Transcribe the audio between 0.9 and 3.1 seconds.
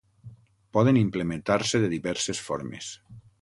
implementar-se de diverses formes.